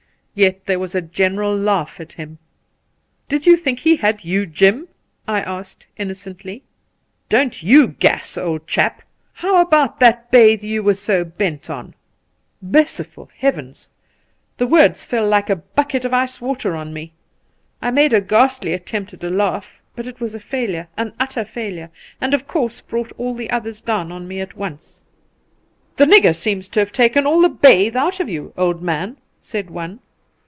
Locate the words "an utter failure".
20.97-21.89